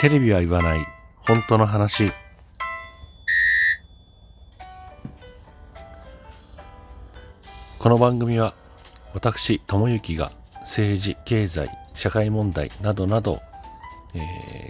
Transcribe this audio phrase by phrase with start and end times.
[0.00, 0.86] テレビは言わない。
[1.26, 2.12] 本当の話。
[7.78, 8.54] この番組は
[9.14, 13.40] 私智之が政治経済社会問題などなど、
[14.14, 14.18] え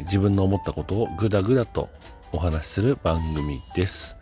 [0.01, 1.89] ー自分の思ったことをぐだぐだと
[2.31, 4.17] お話しする番組です。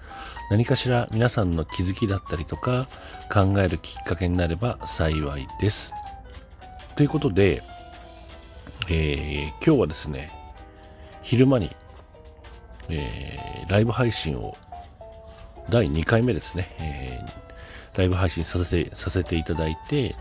[0.51, 2.87] 何かしら皆さんの気づきだったりとか
[3.33, 5.93] 考えるきっかけになれば幸いです。
[6.95, 7.63] ということで、
[8.89, 10.42] えー今日はですね
[11.23, 11.71] 昼間に、
[12.89, 14.55] えーライブ配信を
[15.71, 17.43] 第2回目ですね、えー
[17.99, 20.15] ライブ配信させてさせていただいて、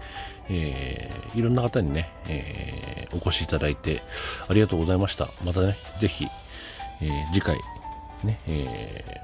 [0.50, 4.00] えーいろんな方にね、えーお越しいただいて
[4.48, 5.28] ありがとうございました。
[5.44, 6.28] またねぜひ、
[7.02, 7.58] えー次回
[8.24, 9.22] ね、え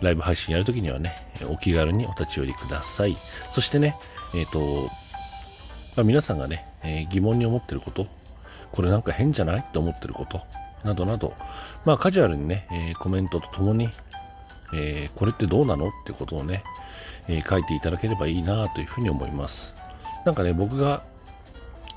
[0.00, 1.12] ーライブ配信やるときにはね
[1.48, 3.16] お気軽にお立ち寄りください。
[3.50, 3.96] そしてね
[4.34, 4.88] えっ、と
[5.96, 8.06] まあ、皆さんがね、えー疑問に思ってること、
[8.72, 9.60] これなんか変じゃない？
[9.60, 10.40] って思ってること、
[10.84, 11.34] などなど、
[11.84, 13.88] まあカジュアルにね、えコメントとともに、
[14.74, 16.62] えこれってどうなのってことをね、
[17.28, 19.74] え書いていただければいいなというふうに思います。
[20.24, 21.02] なんかね、僕が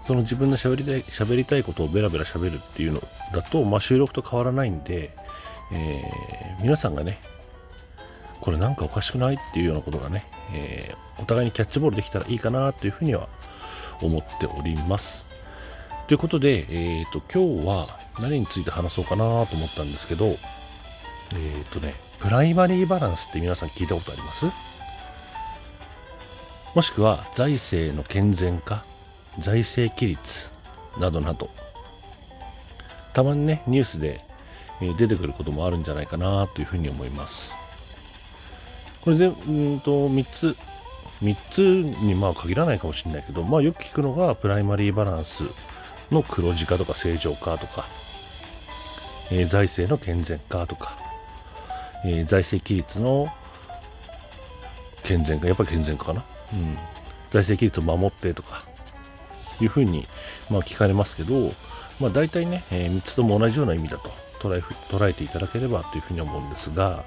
[0.01, 3.01] その自分の喋りたい、喋りたいことをベラベラ喋るっていうの
[3.33, 5.15] だと、まあ収録と変わらないんで、
[5.71, 7.19] えー皆さんがね、
[8.39, 13.29] これなんかおかしくないっていうようなことがね、えーお互いにキャッチボールできたらいいかなというふうには
[14.01, 15.30] 思っております。
[16.11, 17.87] ということで、えー、と今日は
[18.19, 20.37] 何について話そうかなと思ったんですけど、えっ、
[21.71, 24.47] とね、プライマリーバランスって皆さん聞いたことあります？
[26.75, 28.83] もしくは財政の健全化、
[29.39, 30.49] 財政規律
[30.99, 31.49] などなど、
[33.13, 34.19] たまにね、ニュースで、
[34.81, 37.55] 出てくることもあるんじゃないかなというふうに思います。
[38.99, 40.57] これぜうんと3つ
[41.23, 41.61] 3つ
[42.01, 45.70] にまあ限らないかもしれないけど、まあ、よく聞くのがプライマリーバランス。
[46.11, 47.87] の黒字化とか正常化とか、
[49.31, 50.97] えー財政の健全化とか、
[52.05, 53.27] えー財政規律の
[55.03, 56.23] 健全化やっぱり健全化かな、
[56.53, 56.75] うん、
[57.29, 58.63] 財政規律を守ってとか
[59.59, 60.07] いうふうに、
[60.49, 61.51] まあ、聞かれますけど、
[61.99, 67.03] まあ、大体ね、え3つとも同じような意味だと捉え捉えていただければというふうに思うんですが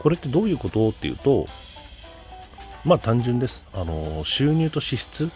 [0.00, 1.46] これってどういうことっていうと
[2.84, 3.66] まあ単純です。
[3.74, 5.30] あの収入と支出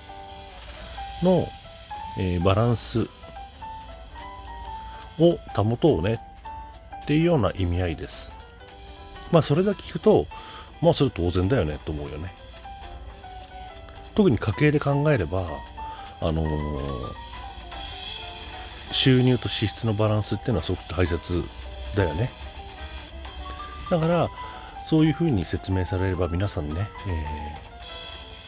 [1.23, 1.49] の、
[2.19, 3.09] えーバランス
[5.19, 6.19] を保とうね
[7.03, 8.33] っていうような意味合いです。
[9.31, 10.27] まあそれだけ聞くと、
[10.81, 12.35] まあそれ当然だよねと思うよね。
[14.15, 15.47] 特に家計で考えれば、
[16.21, 17.23] あのー
[18.93, 21.43] 収入と支出のバランスっていうのはすごく大切
[21.97, 22.31] だよね。
[23.91, 24.29] だから、
[24.85, 27.72] そういうふうに説明されれば皆さんね、えー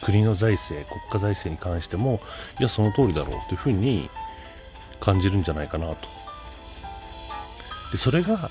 [0.01, 2.19] 国の財政、国家財政に関しても、
[2.59, 4.09] いや、その通りだろうというふうに
[4.99, 6.07] 感じるんじゃないかなと。
[7.91, 8.49] でそれが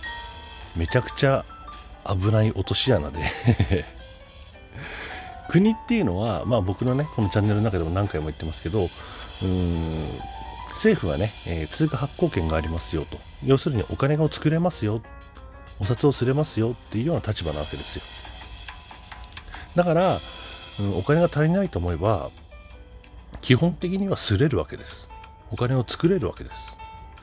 [0.77, 1.45] めちゃくちゃ
[2.07, 3.19] 危ない落とし穴で
[5.49, 10.09] 国っていうのは、まあ僕のね、このチャンネルの中でも何回も言ってますけど、うーん、
[10.71, 13.19] 政府はね、えー通貨発行権がありますよと。
[13.45, 15.01] 要するにお金を作れますよ。
[15.81, 18.03] お札をすれますよっていうような立場なわけですよ。
[19.77, 20.21] だから、
[20.81, 22.31] うんお金が足りないと思えば、
[23.41, 25.11] 基本的にはすれるわけです。
[25.51, 26.79] お金を作れるわけです。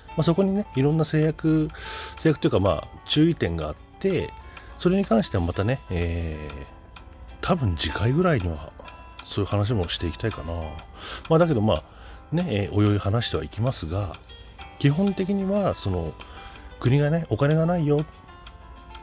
[0.10, 1.70] まあ、そこにね、いろんな制約、
[2.18, 4.30] 制約というか、まあ、注意点があって、
[4.78, 6.82] それに関してはまたね、えー
[7.44, 8.72] 多分次回ぐらいには、
[9.26, 10.54] そういう話もしていきたいかな。
[11.28, 11.84] まあ、だけど、まあ、
[12.32, 14.16] ね、えーおいおい話してはいきますが、
[14.78, 16.14] 基本的には、その、
[16.80, 18.06] 国がね、お金がないよ、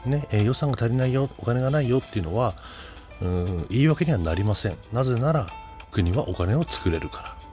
[0.05, 2.55] ね、えー予算が足りないよ、お金がないよっていうのは、
[3.21, 4.77] うん言い訳にはなりません。
[4.93, 5.47] なぜなら
[5.91, 7.49] 国はお金を作れるから。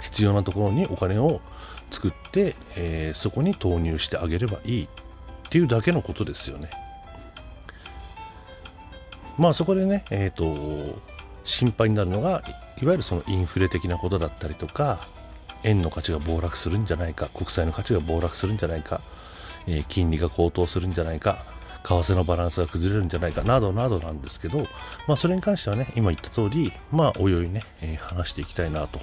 [0.00, 1.40] 必要なところにお金を
[1.90, 4.88] 作って、えーそこに投入してあげればいいっ
[5.50, 6.70] ていうだけのことですよね。
[9.38, 10.54] まあそこでね、えっ、と、
[11.44, 12.42] 心配になるのが、
[12.80, 15.00] いいわゆるそのインフレ的なことだったりとか、
[15.64, 19.00] 円の価値が暴落するんじゃないか、国債の価値が暴落するんじゃないか、
[19.66, 21.44] えー金利が高騰するんじゃないか、
[21.82, 24.66] 為替のバランスが崩れるんじゃないかなどなどなんですけど、
[25.06, 28.98] まあ、それに関してはね、今言った通り、まあ、おいおいね、えー話していきたいなと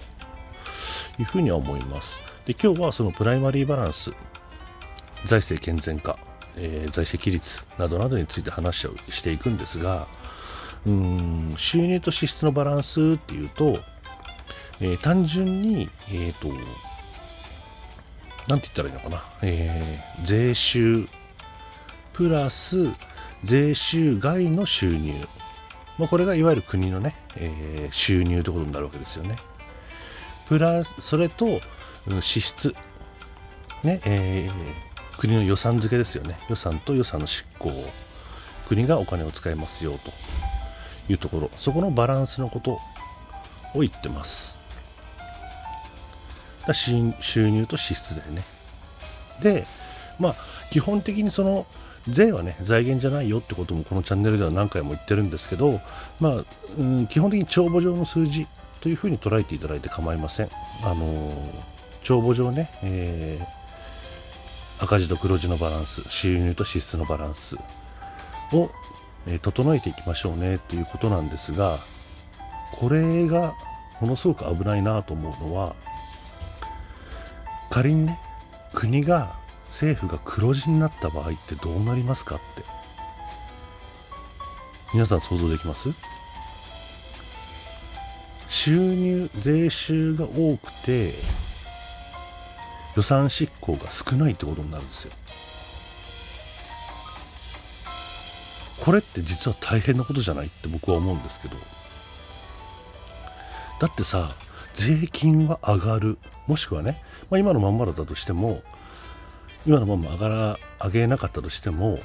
[1.20, 2.22] いうふうには思います。
[2.46, 4.12] で、今日はそのプライマリーバランス、
[5.26, 6.18] 財政健全化、
[6.56, 10.08] えー財政規律などなどについて話をしていくんですが、
[10.86, 13.80] うーん、収入と支出のバランスっていうと、
[14.80, 16.50] えー単純に、えっ、と、
[18.48, 21.08] なんて言ったらいいのかな、えー税収
[22.18, 22.92] プラス
[23.44, 25.14] 税収外の収入、
[26.00, 29.36] まあ、これがいわゆる国のね、えー収入ということになるわけですよね。
[30.48, 31.62] プラそれと
[32.08, 32.76] うん支出。
[33.84, 36.38] ねえー、国の予算付けですよね。
[36.50, 37.72] 予算と予算の執行。
[38.68, 40.12] 国がお金を使いますよと。
[41.10, 41.52] いうところ。
[41.54, 42.80] そこのバランスのこと
[43.76, 44.58] を言ってます。
[46.66, 47.14] だ収
[47.50, 48.44] 入と支出でね。
[49.40, 49.68] で
[50.20, 50.36] まあ
[50.72, 51.68] 基本的にその
[52.10, 55.82] 税はね財源じゃないよってこともこのチャンネルでは何回も言ってるんですけど
[56.20, 56.46] まあ、
[56.78, 58.48] うん、基本的に帳簿上の数字
[58.82, 60.50] というふうに捉えていただいて構いません。
[60.84, 61.32] あの、
[62.04, 67.58] 帳簿上ね、えー、赤字と黒字のバランス収入と支出のバランス
[68.54, 68.70] を、
[69.26, 71.80] えー、整えていきましょうねということなんですが
[72.74, 73.56] これが
[74.00, 75.76] ものすごく危ないなと思うのは
[77.70, 78.20] 仮にね
[78.74, 79.38] 国が
[79.70, 82.64] 政府が黒字になった場合ってどうなりますかって。
[84.94, 85.90] 皆さん想像できます？
[88.48, 91.14] 収入税収が多くて
[92.96, 95.14] 予算執行が少ないってことになるんですよ。
[98.80, 101.58] これって実は大変なことじゃないって僕は思うんですけど。
[103.80, 104.34] だってさ
[104.74, 106.18] 税金は上がる。
[106.48, 108.64] もしくはね、まあ、今のまんまだったとしても
[109.66, 112.00] 今のまま上がら上げなかったとしても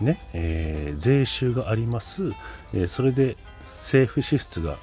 [0.00, 2.32] ね、えー、税収があります、
[2.72, 3.36] えー、それで
[3.78, 4.76] 政府支出が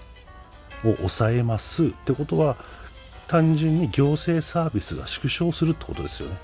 [0.83, 1.87] を抑えます。
[1.87, 2.57] ってことは
[3.27, 6.37] 単純に行政サービスが縮小するってことですよね。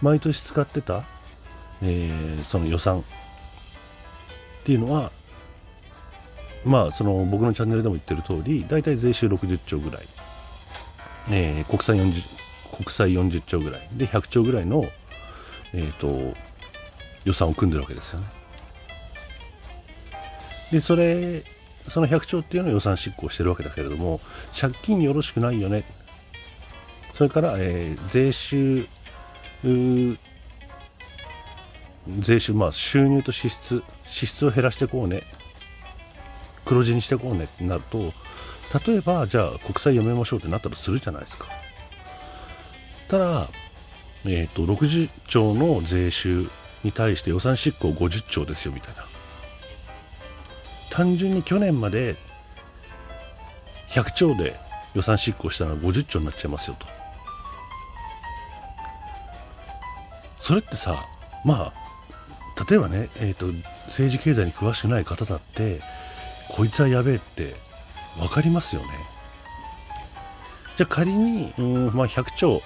[0.00, 1.02] 毎年使ってた、
[1.82, 3.02] えー、その予算っ
[4.64, 5.10] ていうのは
[6.64, 10.08] まあその僕のチャンネルでも言ってる通り大体税収60兆ぐらい。
[11.30, 12.22] えー、国債 40,
[12.76, 13.88] 国債40兆ぐらい。
[13.92, 14.84] で100兆ぐらいの、
[15.72, 16.36] えーと、
[17.24, 18.26] 予算を組んでるわけですよね。
[20.72, 21.44] でそれ
[21.88, 24.20] その100兆っていうのを予算執行してるわけだけれども
[24.58, 25.84] 借金よろしくないよね。
[27.12, 28.86] それから、えー、税収
[32.18, 35.22] 税収まあ収入と支出支出を減らしていこうね。
[36.64, 38.12] 黒字にしていこうねってなると
[38.86, 41.46] 例えばじゃあ国債読めましょうってなったとするじゃないですか。
[43.08, 43.48] ただ、
[44.24, 46.48] えーと、60兆の税収
[46.82, 49.04] に対して予算執行50兆ですよみたいな。
[50.90, 52.16] 単純に去年まで
[53.90, 54.56] 100兆で
[54.94, 56.86] 予算執行したのは50兆になっちゃいますよと。
[60.38, 61.04] それってさ
[61.44, 63.46] まあ例えばね、えーと
[63.86, 65.80] 政治経済に詳しくない方だって
[66.48, 67.54] こいつはやべえって
[68.18, 68.88] 分かりますよね。
[70.76, 72.62] じゃあ仮に、うんまあ、100兆、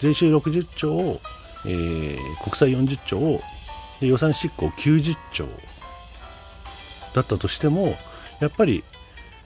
[0.00, 1.20] 税収60兆、
[1.66, 3.40] えー、国債40兆、
[4.00, 5.46] で予算執行90兆
[7.14, 7.96] だったとしても、
[8.40, 8.84] やっぱり、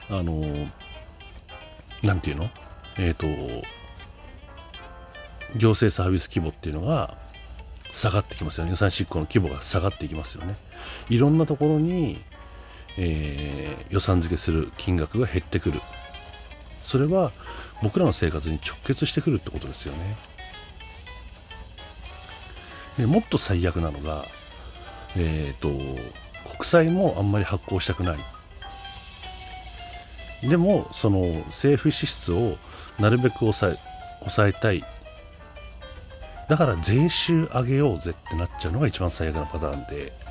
[0.09, 0.67] あのー、
[2.03, 2.49] なんていうの？
[2.97, 3.27] えっ、ー、と、
[5.57, 7.15] 行政サービス規模っていうのが
[7.91, 8.71] 下がってきますよね。
[8.71, 10.55] 予算執行の規模が下がっていきますよね。
[11.09, 12.19] いろんなところに、
[12.97, 15.81] えー、予算付けする金額が減ってくる。
[16.81, 17.31] それは
[17.83, 20.15] 僕らの生活に直結してくるってことですよね。
[22.97, 24.25] でもっと最悪なのが
[25.15, 25.69] えっ、ー、と
[26.57, 28.17] 国債もあんまり発行したくない。
[30.47, 32.57] でもその政府支出を
[32.99, 33.77] なるべく抑え
[34.21, 34.83] 抑えたい。
[36.47, 40.26] だから税収上げようぜってなっちゃうのが一番最悪なパターンで。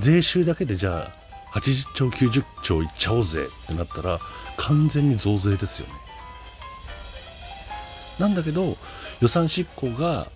[0.00, 1.10] 税収だけでじゃ
[1.54, 4.18] あ80兆90兆いっちゃおうぜってなったら
[4.56, 5.92] 完全に増税ですよね。
[8.18, 8.76] なんだけど
[9.20, 10.26] 予算執行が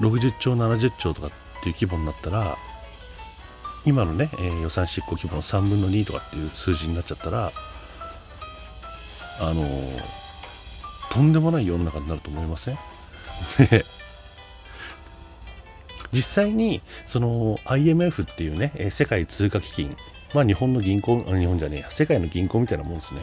[0.00, 1.30] 60兆70兆とかっ
[1.62, 2.56] ていう規模になったら
[3.84, 7.52] 今のね、えー、予算執行規模の3分の2とかっていう数字になっちゃったら
[9.40, 10.00] あのー、
[11.10, 12.78] とんでもない世の中になると思いません？
[16.14, 19.96] 実際にその IMF っていうね、世界通貨基金、
[20.32, 23.22] まあ日本の銀行、日本じゃねえ、世界の銀行みたいなもんですね。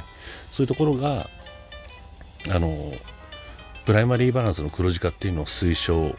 [0.52, 1.30] そういうところが、
[2.50, 2.92] あの、
[3.86, 6.16] プライマリーバランスの黒字化っていうのを推奨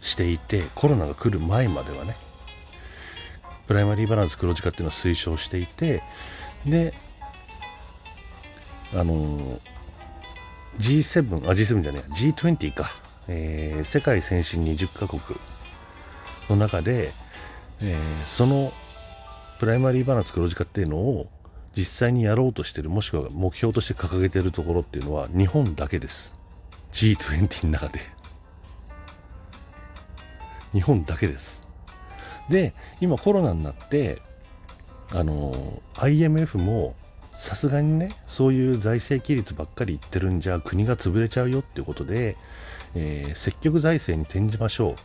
[0.00, 2.16] していて、コロナが来る前まではね、
[3.66, 6.02] プライマリーバランス黒字化っていうのを推奨していて、
[6.64, 6.94] で、
[8.94, 9.60] あの、
[10.78, 12.90] G7、あ、G7 じゃねえ、G20 か、
[13.28, 15.20] えー、世界先進20カ国
[16.48, 17.12] の中で、
[17.82, 18.72] えー、その
[19.58, 21.26] プライマリーバランス黒字化っていうのを
[21.76, 26.34] 実際にやろうとしてるもしくは目標として掲げてるところっていうのは日本だけです。
[26.92, 28.00] G20 の中で。
[30.72, 31.62] 日本だけです。
[32.48, 34.22] で今コロナになって
[35.10, 36.94] あの IMF も
[37.36, 42.36] さすがにねそういう財政規律ばっかり言ってるんじゃ国が潰れちゃうよっていうことで、
[42.94, 44.96] えー、積極財政に転じましょう、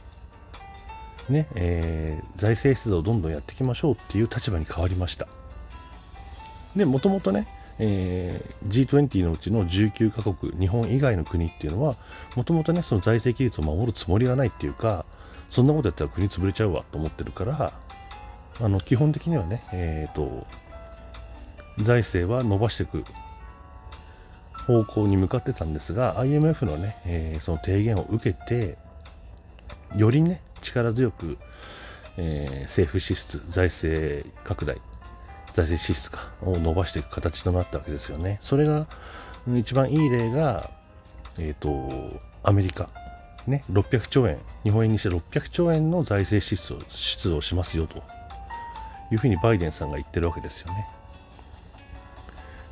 [1.32, 5.28] ねえー、財政出動をどんどんやっていきましょうっていう立場に変わりました。
[6.76, 7.48] でもともとね、
[7.80, 11.96] えー、G20 のうちの19カ国日本以外の国っていうのは
[12.36, 15.06] もともとねその財政規律を守るつもりがないっていうか
[15.50, 17.74] そんなことやったら国潰れちゃうわと思ってるから
[18.62, 20.46] あの基本的にはね、えーと、
[21.80, 23.04] 財政は伸ばしていく
[24.68, 28.78] 方向に向かってたんですが IMF のね、えー、その提言を受けて
[29.96, 31.38] よりね力強く、
[32.18, 34.76] えー、政府支出財政拡大
[35.54, 38.38] 財政支出かを伸ばしていく形となったわけですよね。
[38.42, 38.88] それが
[39.58, 40.70] 一番いい例が
[41.40, 42.90] えっ、ー、とアメリカ。
[43.48, 44.38] ね600兆円。
[44.64, 48.04] 日本円にして600兆円の財政支出を出動しますよと
[49.12, 50.88] いうふうにバイデンさんが言ってるわけですよね。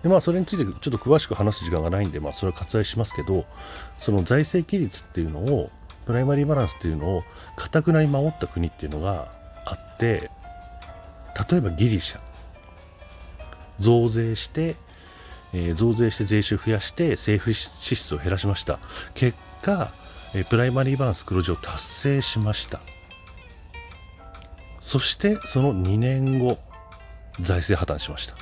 [0.04, 3.46] でまあ、それについてちょっと詳しく話す時間がないんで、まあ、それは割愛しますけど、
[3.98, 5.70] その財政規律っていうのを、
[6.10, 7.24] プライマリーバランスっていうのを、
[7.56, 9.30] かたくなに守った国っていうのが
[9.64, 10.32] あって、
[11.52, 12.20] 例えばギリシャ、
[13.78, 14.76] 増税して、
[15.54, 18.80] えー、増税して税収増やして政府支出を減らしました。
[19.14, 19.92] 結果、
[20.34, 22.80] えー、プライマリーバランス黒字を達成しました。
[24.82, 26.58] そしてその2年後
[27.40, 28.34] 財政破綻しました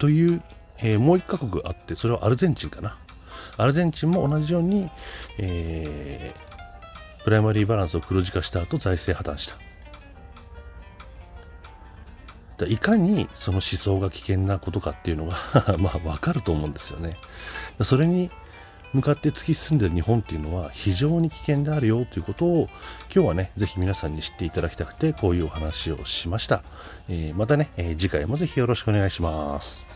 [0.00, 0.42] という、
[0.78, 2.98] えー、もう1カ国あってそれはアルゼンチンかな
[3.58, 4.88] アルゼンチンも同じように、
[5.38, 9.50] えー、プライマリーバランスを黒字化した後財政破綻し
[12.56, 15.36] たいかにその思想が危険なことかっていうのが
[15.78, 17.16] まあ分かると思うんですよね
[17.82, 18.30] それに
[18.94, 22.68] 向かって突き進んでる日本っていうのは非常に危険であるよということを
[23.14, 26.62] 今日はね、ぜひ皆さんに知っていただきたくてこういうお話をしました。
[27.08, 29.86] えー、またね、えー、次回もぜひよろしくお願いします。